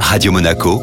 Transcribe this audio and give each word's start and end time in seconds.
Radio 0.00 0.32
Monaco, 0.32 0.80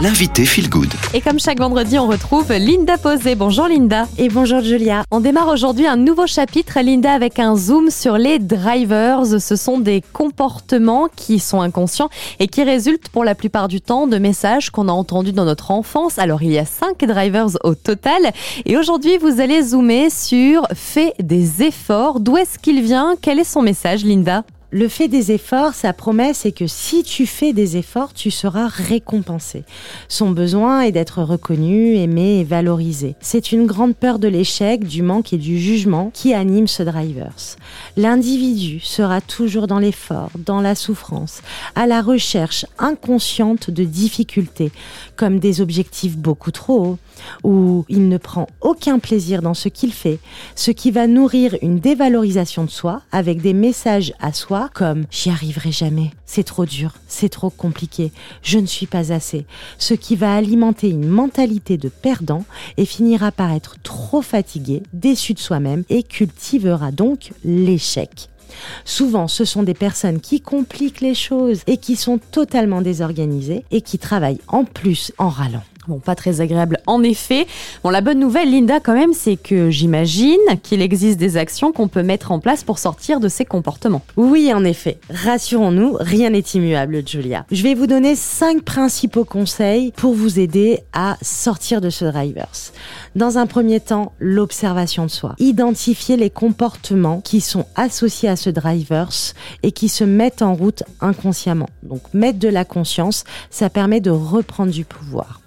l'invité 0.00 0.44
Feel 0.44 0.68
Good. 0.68 0.92
Et 1.14 1.20
comme 1.20 1.40
chaque 1.40 1.58
vendredi, 1.58 1.98
on 1.98 2.06
retrouve 2.06 2.52
Linda 2.52 2.98
Posé. 2.98 3.34
Bonjour 3.34 3.66
Linda. 3.66 4.06
Et 4.18 4.28
bonjour 4.28 4.60
Julia. 4.60 5.02
On 5.10 5.20
démarre 5.20 5.48
aujourd'hui 5.48 5.86
un 5.86 5.96
nouveau 5.96 6.26
chapitre, 6.26 6.78
Linda, 6.80 7.12
avec 7.12 7.38
un 7.38 7.56
zoom 7.56 7.90
sur 7.90 8.18
les 8.18 8.38
drivers. 8.38 9.40
Ce 9.40 9.56
sont 9.56 9.78
des 9.78 10.02
comportements 10.12 11.08
qui 11.16 11.38
sont 11.38 11.60
inconscients 11.60 12.10
et 12.38 12.46
qui 12.46 12.62
résultent 12.62 13.08
pour 13.08 13.24
la 13.24 13.34
plupart 13.34 13.68
du 13.68 13.80
temps 13.80 14.06
de 14.06 14.18
messages 14.18 14.70
qu'on 14.70 14.88
a 14.88 14.92
entendus 14.92 15.32
dans 15.32 15.44
notre 15.44 15.70
enfance. 15.70 16.18
Alors 16.18 16.42
il 16.42 16.52
y 16.52 16.58
a 16.58 16.66
cinq 16.66 17.04
drivers 17.04 17.56
au 17.64 17.74
total. 17.74 18.32
Et 18.64 18.76
aujourd'hui, 18.76 19.18
vous 19.18 19.40
allez 19.40 19.62
zoomer 19.62 20.10
sur 20.10 20.66
fait 20.74 21.14
des 21.20 21.62
efforts. 21.62 22.20
D'où 22.20 22.36
est-ce 22.36 22.58
qu'il 22.58 22.82
vient? 22.82 23.14
Quel 23.20 23.38
est 23.38 23.44
son 23.44 23.62
message, 23.62 24.04
Linda? 24.04 24.44
Le 24.70 24.88
fait 24.88 25.08
des 25.08 25.30
efforts, 25.30 25.74
sa 25.74 25.92
promesse 25.92 26.44
est 26.44 26.52
que 26.52 26.66
si 26.66 27.04
tu 27.04 27.24
fais 27.24 27.52
des 27.52 27.76
efforts, 27.76 28.12
tu 28.12 28.30
seras 28.30 28.66
récompensé. 28.66 29.64
Son 30.08 30.30
besoin 30.30 30.80
est 30.80 30.92
d'être 30.92 31.22
reconnu, 31.22 31.96
aimé 31.96 32.40
et 32.40 32.44
valorisé. 32.44 33.14
C'est 33.20 33.52
une 33.52 33.66
grande 33.66 33.94
peur 33.94 34.18
de 34.18 34.26
l'échec, 34.26 34.84
du 34.84 35.02
manque 35.02 35.32
et 35.32 35.38
du 35.38 35.58
jugement 35.58 36.10
qui 36.12 36.34
anime 36.34 36.66
ce 36.66 36.82
drivers. 36.82 37.56
L'individu 37.96 38.80
sera 38.80 39.20
toujours 39.20 39.68
dans 39.68 39.78
l'effort, 39.78 40.30
dans 40.44 40.60
la 40.60 40.74
souffrance, 40.74 41.42
à 41.74 41.86
la 41.86 42.02
recherche 42.02 42.66
inconsciente 42.78 43.70
de 43.70 43.84
difficultés, 43.84 44.72
comme 45.14 45.38
des 45.38 45.60
objectifs 45.60 46.16
beaucoup 46.16 46.50
trop 46.50 46.80
hauts, 46.80 46.98
où 47.44 47.84
il 47.88 48.08
ne 48.08 48.18
prend 48.18 48.46
aucun 48.60 48.98
plaisir 48.98 49.42
dans 49.42 49.54
ce 49.54 49.68
qu'il 49.68 49.92
fait, 49.92 50.18
ce 50.54 50.70
qui 50.70 50.90
va 50.90 51.06
nourrir 51.06 51.56
une 51.62 51.78
dévalorisation 51.78 52.64
de 52.64 52.70
soi 52.70 53.02
avec 53.12 53.40
des 53.40 53.54
messages 53.54 54.12
à 54.20 54.32
soi 54.32 54.55
comme 54.72 55.06
j'y 55.10 55.30
arriverai 55.30 55.72
jamais, 55.72 56.10
c'est 56.24 56.44
trop 56.44 56.66
dur, 56.66 56.94
c'est 57.08 57.28
trop 57.28 57.50
compliqué, 57.50 58.12
je 58.42 58.58
ne 58.58 58.66
suis 58.66 58.86
pas 58.86 59.12
assez, 59.12 59.46
ce 59.78 59.94
qui 59.94 60.16
va 60.16 60.34
alimenter 60.34 60.88
une 60.88 61.06
mentalité 61.08 61.76
de 61.76 61.88
perdant 61.88 62.44
et 62.76 62.84
finira 62.84 63.32
par 63.32 63.52
être 63.52 63.76
trop 63.82 64.22
fatigué, 64.22 64.82
déçu 64.92 65.34
de 65.34 65.38
soi-même 65.38 65.84
et 65.88 66.02
cultivera 66.02 66.90
donc 66.90 67.32
l'échec. 67.44 68.28
Souvent, 68.84 69.28
ce 69.28 69.44
sont 69.44 69.62
des 69.62 69.74
personnes 69.74 70.20
qui 70.20 70.40
compliquent 70.40 71.00
les 71.00 71.14
choses 71.14 71.62
et 71.66 71.76
qui 71.76 71.96
sont 71.96 72.18
totalement 72.18 72.82
désorganisées 72.82 73.64
et 73.70 73.82
qui 73.82 73.98
travaillent 73.98 74.40
en 74.48 74.64
plus 74.64 75.12
en 75.18 75.28
râlant. 75.28 75.64
Bon, 75.88 75.98
pas 75.98 76.14
très 76.14 76.40
agréable 76.40 76.78
en 76.86 77.02
effet. 77.02 77.46
Bon, 77.84 77.90
la 77.90 78.00
bonne 78.00 78.18
nouvelle, 78.18 78.50
Linda, 78.50 78.80
quand 78.80 78.94
même, 78.94 79.12
c'est 79.12 79.36
que 79.36 79.70
j'imagine 79.70 80.38
qu'il 80.62 80.82
existe 80.82 81.18
des 81.18 81.36
actions 81.36 81.72
qu'on 81.72 81.88
peut 81.88 82.02
mettre 82.02 82.32
en 82.32 82.40
place 82.40 82.64
pour 82.64 82.78
sortir 82.78 83.20
de 83.20 83.28
ces 83.28 83.44
comportements. 83.44 84.02
Oui, 84.16 84.52
en 84.52 84.64
effet. 84.64 84.98
Rassurons-nous, 85.10 85.96
rien 86.00 86.30
n'est 86.30 86.40
immuable, 86.40 87.06
Julia. 87.06 87.46
Je 87.52 87.62
vais 87.62 87.74
vous 87.74 87.86
donner 87.86 88.16
cinq 88.16 88.62
principaux 88.62 89.24
conseils 89.24 89.92
pour 89.92 90.14
vous 90.14 90.40
aider 90.40 90.80
à 90.92 91.16
sortir 91.22 91.80
de 91.80 91.90
ce 91.90 92.04
drivers. 92.04 92.72
Dans 93.14 93.38
un 93.38 93.46
premier 93.46 93.80
temps, 93.80 94.12
l'observation 94.18 95.04
de 95.04 95.10
soi. 95.10 95.34
Identifier 95.38 96.16
les 96.16 96.30
comportements 96.30 97.20
qui 97.20 97.40
sont 97.40 97.66
associés 97.76 98.28
à 98.28 98.36
ce 98.36 98.50
drivers 98.50 99.10
et 99.62 99.72
qui 99.72 99.88
se 99.88 100.04
mettent 100.04 100.42
en 100.42 100.54
route 100.54 100.82
inconsciemment. 101.00 101.68
Donc, 101.82 102.02
mettre 102.12 102.38
de 102.38 102.48
la 102.48 102.64
conscience, 102.64 103.24
ça 103.50 103.70
permet 103.70 104.00
de 104.00 104.10
reprendre 104.10 104.72
du 104.72 104.84
pouvoir 104.84 105.40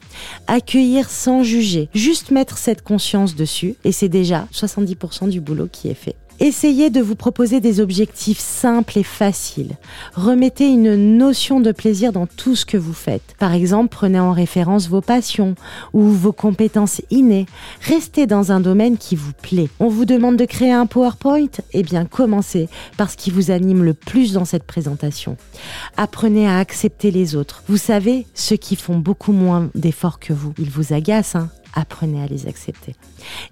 accueillir 0.47 1.09
sans 1.09 1.43
juger, 1.43 1.89
juste 1.93 2.31
mettre 2.31 2.57
cette 2.57 2.81
conscience 2.81 3.35
dessus, 3.35 3.75
et 3.83 3.91
c'est 3.91 4.09
déjà 4.09 4.47
70% 4.53 5.29
du 5.29 5.41
boulot 5.41 5.67
qui 5.71 5.89
est 5.89 5.93
fait. 5.93 6.15
Essayez 6.41 6.89
de 6.89 7.01
vous 7.01 7.15
proposer 7.15 7.59
des 7.59 7.81
objectifs 7.81 8.39
simples 8.39 8.97
et 8.97 9.03
faciles. 9.03 9.75
Remettez 10.13 10.69
une 10.69 11.17
notion 11.17 11.59
de 11.59 11.73
plaisir 11.73 12.13
dans 12.13 12.27
tout 12.27 12.55
ce 12.55 12.65
que 12.65 12.77
vous 12.77 12.93
faites. 12.93 13.35
Par 13.39 13.53
exemple, 13.53 13.89
prenez 13.89 14.21
en 14.21 14.31
référence 14.31 14.87
vos 14.87 15.01
passions 15.01 15.55
ou 15.91 16.03
vos 16.03 16.31
compétences 16.31 17.01
innées. 17.11 17.45
Restez 17.81 18.25
dans 18.25 18.53
un 18.53 18.61
domaine 18.61 18.97
qui 18.97 19.17
vous 19.17 19.33
plaît. 19.33 19.67
On 19.81 19.89
vous 19.89 20.05
demande 20.05 20.37
de 20.37 20.45
créer 20.45 20.71
un 20.71 20.85
PowerPoint? 20.85 21.49
Eh 21.73 21.83
bien, 21.83 22.05
commencez 22.05 22.69
par 22.95 23.11
ce 23.11 23.17
qui 23.17 23.31
vous 23.31 23.51
anime 23.51 23.83
le 23.83 23.93
plus 23.93 24.31
dans 24.31 24.45
cette 24.45 24.63
présentation. 24.63 25.35
Apprenez 25.97 26.47
à 26.47 26.59
accepter 26.59 27.11
les 27.11 27.35
autres. 27.35 27.63
Vous 27.67 27.75
savez, 27.77 28.25
ceux 28.33 28.55
qui 28.55 28.77
font 28.77 28.97
beaucoup 28.97 29.33
moins 29.33 29.69
d'efforts 29.75 30.19
que 30.19 30.31
vous, 30.31 30.53
ils 30.57 30.69
vous 30.69 30.93
agacent, 30.93 31.35
hein 31.35 31.49
apprenez 31.75 32.23
à 32.23 32.27
les 32.27 32.47
accepter. 32.47 32.95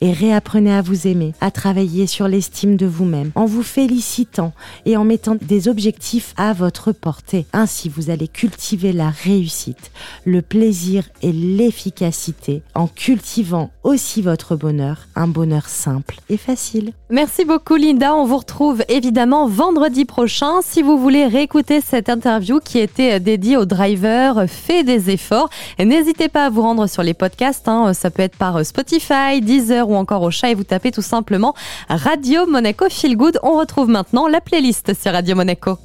Et 0.02 0.12
réapprenez 0.12 0.74
à 0.74 0.82
vous 0.82 1.08
aimer, 1.08 1.34
à 1.42 1.52
travailler 1.52 2.08
sur 2.08 2.28
l'estime 2.28 2.76
de 2.78 2.86
vous-même, 2.86 3.32
en 3.36 3.46
vous 3.46 3.64
félicitant 3.64 4.54
et 4.86 4.98
en 4.98 5.04
mettant 5.04 5.36
des 5.42 5.68
objectifs 5.68 6.34
à 6.38 6.54
votre 6.54 6.92
portée. 6.92 7.46
Ainsi, 7.54 7.90
vous 7.90 8.10
allez 8.10 8.28
cultiver 8.28 8.94
la 8.94 9.10
réussite, 9.10 9.92
le 10.26 10.42
plaisir 10.42 11.04
et 11.22 11.32
l'efficacité 11.32 12.62
en 12.76 12.88
cultivant 12.88 13.72
aussi 13.84 14.22
votre 14.22 14.56
bonheur, 14.56 15.08
un 15.16 15.28
bonheur 15.28 15.68
simple 15.68 16.20
et 16.30 16.38
facile. 16.38 16.92
Merci 17.10 17.46
beaucoup 17.46 17.76
Linda, 17.76 18.14
on 18.14 18.26
vous 18.26 18.38
retrouve 18.38 18.84
évidemment 18.90 19.48
vendredi 19.48 20.06
prochain. 20.06 20.62
Si 20.62 20.82
vous 20.82 20.98
voulez 20.98 21.26
réécouter 21.26 21.82
cette 21.82 22.10
interview 22.10 22.60
qui 22.60 22.80
était 22.80 23.20
dédiée 23.20 23.58
aux 23.58 23.66
drivers, 23.66 24.46
fait 24.48 24.84
des 24.84 25.10
efforts, 25.10 25.50
n'hésitez 25.80 26.30
pas 26.30 26.46
à 26.46 26.50
vous 26.50 26.62
rendre 26.62 26.88
sur 26.88 27.04
les 27.04 27.14
podcasts, 27.14 27.68
hein. 27.68 27.94
Ça 28.08 28.12
peut 28.12 28.24
être 28.24 28.38
par 28.38 28.66
Spotify, 28.66 29.42
Deezer 29.42 29.90
ou 29.90 29.96
encore 29.98 30.22
au 30.22 30.32
chat 30.32 30.52
et 30.52 30.56
vous 30.56 30.64
tapez 30.64 30.92
tout 30.92 31.02
simplement 31.02 31.54
Radio 31.90 32.48
Monaco 32.48 32.86
Feel 32.90 33.18
Good. 33.18 33.38
On 33.44 33.58
retrouve 33.58 33.90
maintenant 33.90 34.30
la 34.30 34.40
playlist 34.40 34.94
sur 34.98 35.12
Radio 35.12 35.36
Monaco. 35.36 35.76